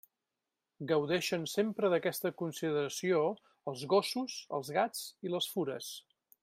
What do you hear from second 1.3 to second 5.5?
sempre d'aquesta consideració els gossos, els gats i